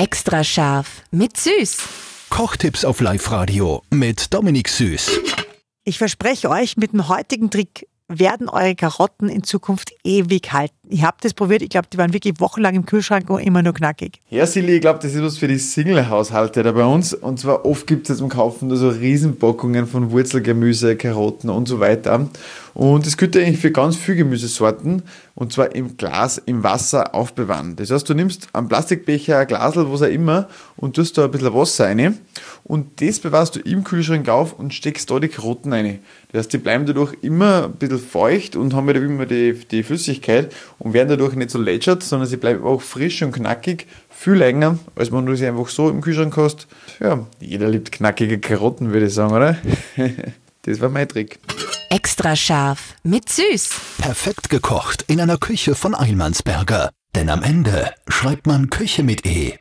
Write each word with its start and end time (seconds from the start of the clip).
Extra 0.00 0.42
scharf 0.42 1.02
mit 1.10 1.36
Süß. 1.36 1.76
Kochtipps 2.30 2.86
auf 2.86 3.02
Live-Radio 3.02 3.82
mit 3.90 4.32
Dominik 4.32 4.70
Süß. 4.70 5.10
Ich 5.84 5.98
verspreche 5.98 6.48
euch, 6.48 6.78
mit 6.78 6.94
dem 6.94 7.06
heutigen 7.08 7.50
Trick 7.50 7.86
werden 8.10 8.48
eure 8.48 8.74
Karotten 8.74 9.28
in 9.28 9.44
Zukunft 9.44 9.92
ewig 10.02 10.52
halten. 10.52 10.74
Ich 10.88 11.04
habe 11.04 11.16
das 11.20 11.32
probiert, 11.32 11.62
ich 11.62 11.68
glaube, 11.68 11.86
die 11.92 11.98
waren 11.98 12.12
wirklich 12.12 12.40
wochenlang 12.40 12.74
im 12.74 12.84
Kühlschrank 12.84 13.30
und 13.30 13.40
immer 13.40 13.62
nur 13.62 13.72
knackig. 13.72 14.20
Ja, 14.28 14.44
Silly, 14.44 14.74
ich 14.74 14.80
glaube, 14.80 14.98
das 15.00 15.14
ist 15.14 15.22
was 15.22 15.38
für 15.38 15.46
die 15.46 15.58
Single-Haushalte 15.58 16.64
da 16.64 16.72
bei 16.72 16.84
uns. 16.84 17.14
Und 17.14 17.38
zwar 17.38 17.64
oft 17.64 17.86
gibt 17.86 18.10
es 18.10 18.18
zum 18.18 18.28
Kaufen 18.28 18.68
da 18.68 18.74
so 18.74 18.88
Riesenbockungen 18.88 19.86
von 19.86 20.10
Wurzelgemüse, 20.10 20.96
Karotten 20.96 21.48
und 21.48 21.68
so 21.68 21.78
weiter. 21.78 22.28
Und 22.74 23.06
das 23.06 23.16
könnt 23.16 23.36
eigentlich 23.36 23.58
für 23.58 23.70
ganz 23.70 23.96
viele 23.96 24.18
Gemüsesorten 24.18 25.02
und 25.34 25.52
zwar 25.52 25.74
im 25.74 25.96
Glas, 25.96 26.38
im 26.38 26.62
Wasser 26.62 27.14
aufbewahren. 27.14 27.76
Das 27.76 27.90
heißt, 27.90 28.08
du 28.08 28.14
nimmst 28.14 28.48
einen 28.52 28.68
Plastikbecher, 28.68 29.38
ein 29.38 29.46
Glasel, 29.46 29.90
was 29.90 30.02
auch 30.02 30.06
immer 30.06 30.48
und 30.76 30.96
tust 30.96 31.16
da 31.16 31.24
ein 31.24 31.30
bisschen 31.30 31.54
Wasser 31.54 31.86
rein 31.86 32.18
und 32.64 33.00
das 33.00 33.20
bewahrst 33.20 33.56
du 33.56 33.60
im 33.60 33.84
Kühlschrank 33.84 34.28
auf 34.28 34.52
und 34.52 34.74
steckst 34.74 35.10
da 35.10 35.18
die 35.18 35.28
Karotten 35.28 35.72
rein. 35.72 36.00
Das 36.30 36.40
heißt, 36.40 36.52
die 36.52 36.58
bleiben 36.58 36.86
dadurch 36.86 37.14
immer 37.22 37.64
ein 37.64 37.72
bisschen 37.72 37.98
feucht 37.98 38.56
und 38.56 38.74
haben 38.74 38.88
wieder 38.88 39.02
immer 39.02 39.26
die, 39.26 39.54
die 39.54 39.82
Flüssigkeit 39.82 40.52
und 40.78 40.92
werden 40.92 41.08
dadurch 41.08 41.34
nicht 41.34 41.50
so 41.50 41.60
lätschert, 41.60 42.02
sondern 42.02 42.28
sie 42.28 42.36
bleiben 42.36 42.64
auch 42.64 42.80
frisch 42.80 43.22
und 43.22 43.32
knackig, 43.32 43.86
viel 44.10 44.34
länger, 44.34 44.78
als 44.94 45.10
wenn 45.12 45.26
du 45.26 45.34
sie 45.34 45.46
einfach 45.46 45.68
so 45.68 45.88
im 45.88 46.00
Kühlschrank 46.00 46.36
hast. 46.36 46.66
Ja, 47.00 47.26
jeder 47.40 47.68
liebt 47.68 47.92
knackige 47.92 48.38
Karotten, 48.38 48.92
würde 48.92 49.06
ich 49.06 49.14
sagen, 49.14 49.34
oder? 49.34 49.56
das 50.62 50.80
war 50.80 50.90
mein 50.90 51.08
Trick. 51.08 51.38
Extra 51.90 52.36
scharf 52.36 52.94
mit 53.02 53.28
Süß. 53.28 53.70
Perfekt 53.98 54.48
gekocht 54.48 55.04
in 55.08 55.20
einer 55.20 55.38
Küche 55.38 55.74
von 55.74 55.94
Eilmannsberger. 55.94 56.90
Denn 57.16 57.28
am 57.28 57.42
Ende 57.42 57.92
schreibt 58.06 58.46
man 58.46 58.70
Küche 58.70 59.02
mit 59.02 59.26
E. 59.26 59.56